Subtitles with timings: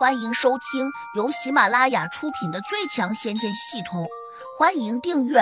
[0.00, 4.02] 欢迎收听由喜马拉雅出品的《最强仙剑系统》，
[4.58, 5.40] 欢迎订阅。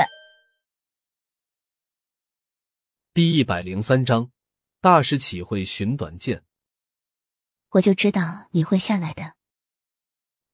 [3.15, 4.33] 第一百零三章，
[4.81, 6.43] 大师岂会寻短见？
[7.69, 9.35] 我就知道你会下来的。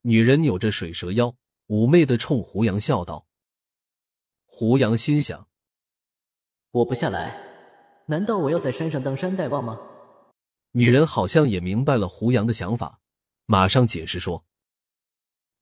[0.02, 1.34] 女人扭着水蛇腰，
[1.68, 3.26] 妩媚的冲胡杨笑道。
[4.44, 5.48] 胡杨心想：
[6.72, 7.40] 我不下来，
[8.04, 9.80] 难道我要在山上当山大王吗？
[10.72, 13.00] 女人好像也明白了胡杨的想法。
[13.46, 14.46] 马上解释说：“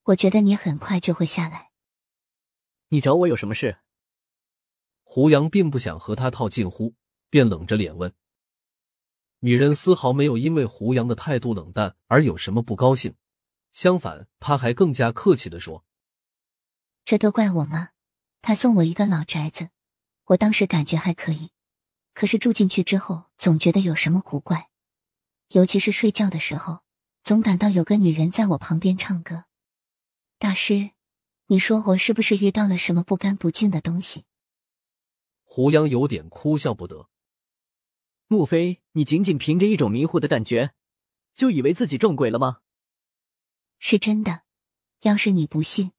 [0.05, 1.71] 我觉得你很快就会下来。
[2.89, 3.79] 你找我有什么事？”
[5.03, 6.95] 胡杨并不想和他套近乎，
[7.29, 8.15] 便冷着脸问。
[9.41, 13.17] 女人丝毫没有因为胡杨的态度冷淡而有什么不高兴，
[13.73, 15.85] 相反，她还更加客气的说
[17.05, 17.91] ：“这都怪我吗？
[18.41, 19.71] 他送我一个老宅子，
[20.27, 21.51] 我当时感觉还可以，
[22.15, 24.71] 可是住进去之后，总觉得有什么古怪，
[25.49, 26.83] 尤其是睡觉的时候。”
[27.23, 29.45] 总感到有个女人在我旁边唱歌，
[30.39, 30.91] 大师，
[31.47, 34.25] 你说我是不是遇到了什么不干不净的东西？
[35.45, 37.09] 胡杨有点哭笑不得。
[38.27, 40.75] 莫非你仅仅凭着一种迷糊的感觉，
[41.33, 42.63] 就以为自己撞鬼了吗？
[43.79, 44.43] 是真的，
[45.03, 45.93] 要是你不信，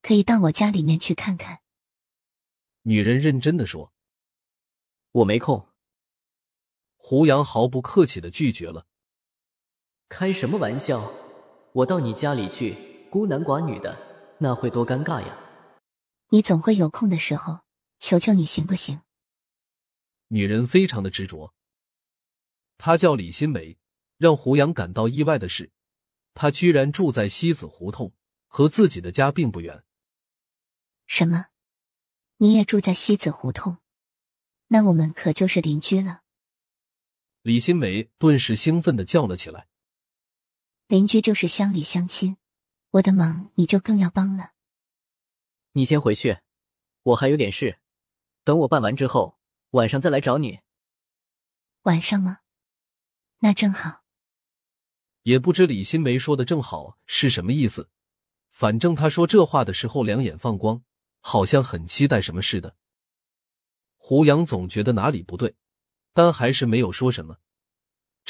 [0.00, 1.60] 可以到我家里面去看看。
[2.82, 3.92] 女人认真的说
[5.12, 5.68] ：“我没空。”
[6.96, 8.86] 胡杨毫不客气的拒绝了。
[10.10, 11.10] 开什么玩笑！
[11.72, 13.96] 我到你家里去，孤男寡女的，
[14.38, 15.38] 那会多尴尬呀！
[16.30, 17.60] 你总会有空的时候，
[18.00, 19.02] 求求你行不行？
[20.26, 21.54] 女人非常的执着。
[22.76, 23.78] 她叫李新梅，
[24.18, 25.70] 让胡杨感到意外的是，
[26.34, 28.12] 她居然住在西子胡同，
[28.48, 29.84] 和自己的家并不远。
[31.06, 31.46] 什么？
[32.38, 33.78] 你也住在西子胡同？
[34.66, 36.22] 那我们可就是邻居了。
[37.42, 39.68] 李新梅顿时兴奋的叫了起来。
[40.90, 42.36] 邻居就是乡里乡亲，
[42.90, 44.54] 我的忙你就更要帮了。
[45.70, 46.38] 你先回去，
[47.04, 47.78] 我还有点事，
[48.42, 49.38] 等我办完之后，
[49.70, 50.58] 晚上再来找你。
[51.82, 52.38] 晚上吗？
[53.38, 54.02] 那正好。
[55.22, 57.88] 也不知李新梅说的“正好”是什么意思，
[58.50, 60.82] 反正他说这话的时候两眼放光，
[61.20, 62.74] 好像很期待什么似的。
[63.94, 65.54] 胡杨总觉得哪里不对，
[66.12, 67.38] 但还是没有说什么。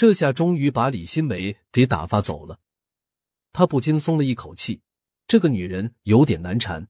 [0.01, 2.59] 这下终于把李新梅给打发走了，
[3.53, 4.81] 他不禁松了一口气。
[5.27, 6.89] 这个女人有点难缠。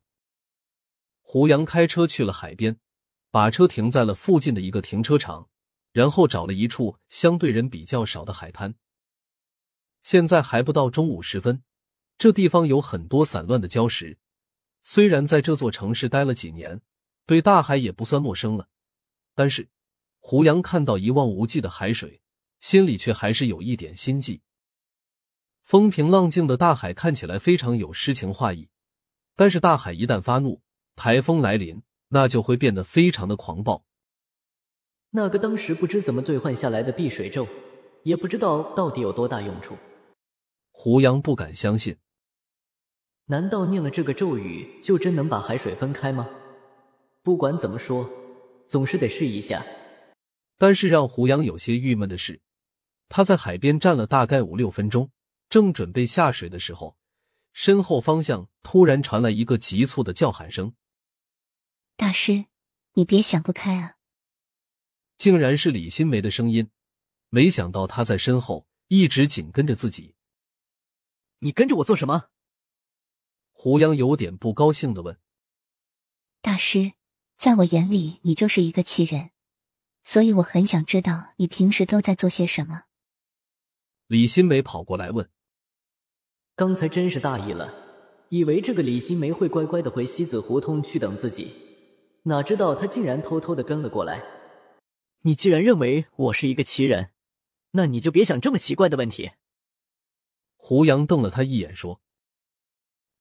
[1.20, 2.78] 胡杨开车去了海边，
[3.32, 5.48] 把车停在了附近的一个停车场，
[5.90, 8.76] 然后找了一处相对人比较少的海滩。
[10.04, 11.64] 现在还不到中午时分，
[12.16, 14.18] 这地方有很多散乱的礁石。
[14.82, 16.80] 虽然在这座城市待了几年，
[17.26, 18.68] 对大海也不算陌生了，
[19.34, 19.68] 但是
[20.20, 22.22] 胡杨看到一望无际的海水。
[22.60, 24.42] 心里却还是有一点心悸。
[25.62, 28.68] 风平浪静的大海看起来非常有诗情画意，
[29.34, 30.60] 但是大海一旦发怒，
[30.94, 33.84] 台风来临，那就会变得非常的狂暴。
[35.10, 37.46] 那个当时不知怎么兑换下来的避水咒，
[38.04, 39.76] 也不知道到底有多大用处。
[40.70, 41.96] 胡杨不敢相信，
[43.26, 46.28] 难道念了这个咒语就真能把海水分开吗？
[47.22, 48.08] 不管怎么说，
[48.66, 49.64] 总是得试一下。
[50.58, 52.40] 但是让胡杨有些郁闷的是。
[53.10, 55.10] 他在海边站了大概五六分钟，
[55.48, 56.96] 正准备下水的时候，
[57.52, 60.74] 身后方向突然传来一个急促的叫喊声
[61.98, 62.46] ：“大师，
[62.92, 63.96] 你别想不开啊！”
[65.18, 66.70] 竟然是李新梅的声音。
[67.30, 70.14] 没想到他在身后一直紧跟着自己。
[71.40, 72.28] 你跟着我做什么？
[73.52, 75.18] 胡杨有点不高兴的问
[76.40, 76.92] ：“大师，
[77.36, 79.30] 在我眼里，你就是一个奇人，
[80.04, 82.84] 所以我很想知道你平时都在做些什么。”
[84.10, 85.30] 李新梅跑过来问
[86.56, 87.72] ：“刚才真是大意了，
[88.28, 91.54] 以为这个李新梅会乖乖的回西子胡同去等自己，
[92.24, 94.20] 哪知道她竟然偷偷的跟了过来。
[95.20, 97.10] 你既然认为我是一个奇人，
[97.70, 99.30] 那你就别想这么奇怪的问题。”
[100.58, 102.00] 胡杨瞪了他一眼说：“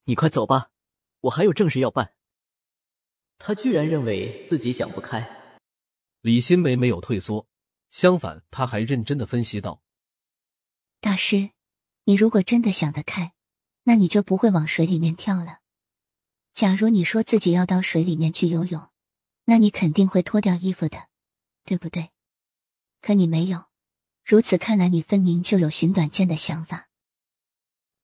[0.06, 0.72] 你快走吧，
[1.20, 2.16] 我还有正事要办。”
[3.38, 5.54] 他居然认为自己想不开。
[6.22, 7.48] 李新梅没有退缩，
[7.92, 9.84] 相反，他还认真的分析道。
[11.02, 11.52] 大师，
[12.04, 13.34] 你如果真的想得开，
[13.84, 15.60] 那你就不会往水里面跳了。
[16.54, 18.90] 假如你说自己要到水里面去游泳，
[19.46, 21.08] 那你肯定会脱掉衣服的，
[21.64, 22.10] 对不对？
[23.02, 23.68] 可你没有，
[24.26, 26.90] 如此看来，你分明就有寻短见的想法。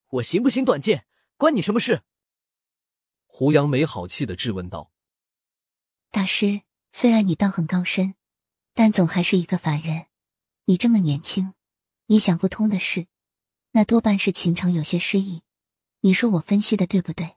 [0.08, 1.06] 我行不行短见，
[1.36, 2.04] 关你什么事？
[3.26, 4.94] 胡杨没好气的质问道。
[6.12, 6.62] 大师，
[6.94, 8.16] 虽然你道行高深，
[8.74, 10.06] 但总还是一个凡人。
[10.64, 11.54] 你这么年轻。
[12.08, 13.08] 你想不通的事，
[13.72, 15.42] 那多半是情场有些失意。
[16.02, 17.36] 你说我分析的对不对？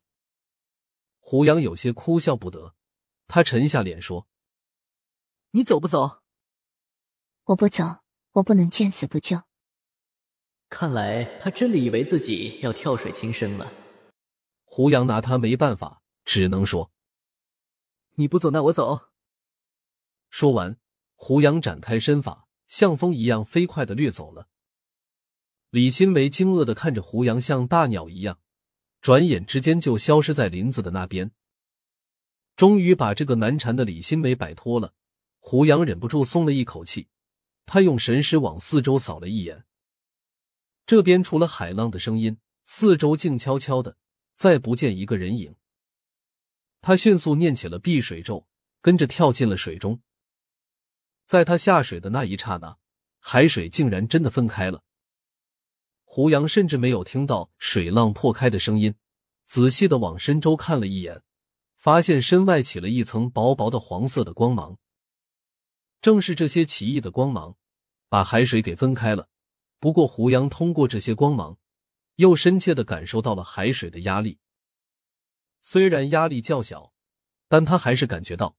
[1.20, 2.74] 胡杨有些哭笑不得，
[3.26, 4.28] 他沉下脸说
[5.52, 6.22] ：“你走不走
[7.44, 8.00] ？”“我不走，
[8.32, 9.42] 我不能见死不救。”
[10.68, 13.72] 看来他真的以为自己要跳水轻生了。
[14.64, 16.92] 胡杨拿他没办法，只能说
[18.16, 19.08] ：“你不走，那我走。”
[20.28, 20.78] 说完，
[21.14, 24.50] 胡杨展开身法，像风一样飞快的掠走了。
[25.70, 28.38] 李新梅惊愕的看着胡杨，像大鸟一样。
[29.02, 31.30] 转眼之间就消失在林子的那边。
[32.56, 34.94] 终于把这个难缠的李新梅摆脱了，
[35.38, 37.08] 胡杨忍不住松了一口气。
[37.66, 39.66] 他用神识往四周扫了一眼，
[40.86, 43.98] 这边除了海浪的声音，四周静悄悄的，
[44.34, 45.54] 再不见一个人影。
[46.80, 48.48] 他迅速念起了避水咒，
[48.80, 50.00] 跟着跳进了水中。
[51.26, 52.78] 在他下水的那一刹那，
[53.20, 54.82] 海水竟然真的分开了。
[56.10, 58.94] 胡杨甚至没有听到水浪破开的声音，
[59.44, 61.22] 仔细的往深洲看了一眼，
[61.76, 64.78] 发现身外起了一层薄薄的黄色的光芒。
[66.00, 67.56] 正是这些奇异的光芒，
[68.08, 69.28] 把海水给分开了。
[69.78, 71.58] 不过，胡杨通过这些光芒，
[72.16, 74.38] 又深切的感受到了海水的压力。
[75.60, 76.94] 虽然压力较小，
[77.48, 78.56] 但他还是感觉到，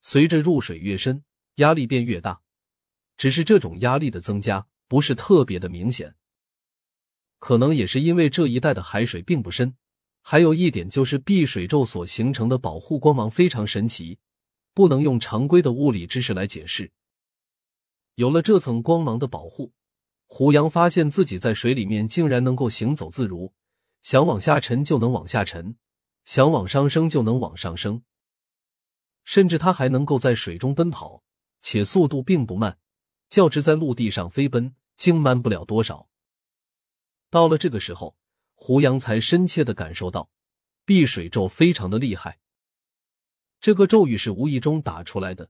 [0.00, 1.24] 随着入水越深，
[1.56, 2.42] 压力便越大。
[3.16, 6.14] 只是这种压力的增加不是特别的明显。
[7.42, 9.74] 可能也是因为这一带的海水并不深，
[10.20, 14.20] 还有一点就是碧水咒所形成的保护光芒非常神奇，
[14.72, 16.92] 不能用常规的物理知识来解释。
[18.14, 19.72] 有了这层光芒的保护，
[20.26, 23.52] 胡杨发现自己在水里面竟然能够行走自如，
[24.02, 25.74] 想往下沉就能往下沉，
[26.24, 28.04] 想往上升就能往上升，
[29.24, 31.24] 甚至他还能够在水中奔跑，
[31.60, 32.78] 且速度并不慢，
[33.28, 36.08] 较之在陆地上飞奔，竟慢不了多少。
[37.32, 38.14] 到了这个时候，
[38.52, 40.28] 胡杨才深切的感受到，
[40.84, 42.38] 避水咒非常的厉害。
[43.58, 45.48] 这个咒语是无意中打出来的，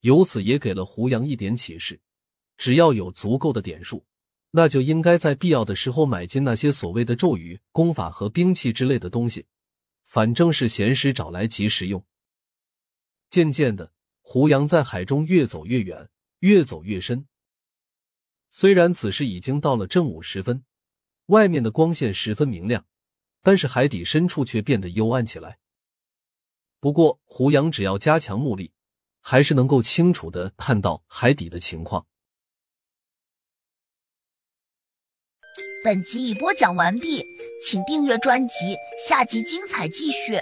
[0.00, 1.98] 由此也给了胡杨一点启示：
[2.58, 4.04] 只要有足够的点数，
[4.50, 9.46] 那就应该在必要的时候买进那些所谓的咒语、功法和兵器之类的东西，
[10.04, 12.04] 反正是闲时找来及时用。
[13.30, 17.26] 渐渐的，胡杨在海中越走越远，越走越深。
[18.50, 20.62] 虽然此时已经到了正午时分。
[21.26, 22.86] 外面的光线十分明亮，
[23.42, 25.58] 但是海底深处却变得幽暗起来。
[26.80, 28.72] 不过，胡杨只要加强目力，
[29.20, 32.06] 还是能够清楚的看到海底的情况。
[35.84, 37.24] 本集已播讲完毕，
[37.64, 38.76] 请订阅专辑，
[39.08, 40.40] 下集精彩继续。